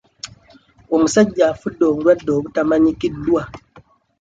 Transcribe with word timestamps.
Omusajja 0.95 1.43
afudde 1.51 1.83
obulwadde 1.89 2.31
obutamanyikiddwa. 2.37 3.41